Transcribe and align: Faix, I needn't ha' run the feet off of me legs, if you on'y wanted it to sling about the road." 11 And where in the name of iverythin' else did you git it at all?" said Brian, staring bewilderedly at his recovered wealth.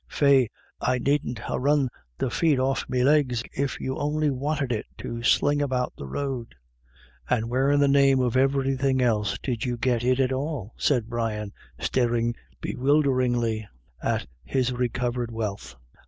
Faix, 0.07 0.51
I 0.79 0.97
needn't 0.97 1.37
ha' 1.37 1.57
run 1.59 1.87
the 2.17 2.31
feet 2.31 2.57
off 2.59 2.81
of 2.85 2.89
me 2.89 3.03
legs, 3.03 3.43
if 3.55 3.79
you 3.79 3.99
on'y 3.99 4.31
wanted 4.31 4.71
it 4.71 4.87
to 4.97 5.21
sling 5.21 5.61
about 5.61 5.93
the 5.95 6.07
road." 6.07 6.55
11 7.29 7.43
And 7.43 7.51
where 7.51 7.69
in 7.69 7.79
the 7.79 7.87
name 7.87 8.19
of 8.19 8.33
iverythin' 8.33 8.99
else 8.99 9.37
did 9.37 9.63
you 9.63 9.77
git 9.77 10.03
it 10.03 10.19
at 10.19 10.33
all?" 10.33 10.73
said 10.75 11.07
Brian, 11.07 11.53
staring 11.79 12.33
bewilderedly 12.61 13.67
at 14.01 14.25
his 14.43 14.73
recovered 14.73 15.29
wealth. 15.29 15.75